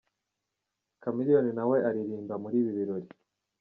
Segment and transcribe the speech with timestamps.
[1.01, 3.07] Chameleone nawe aririmba muri ibi birori.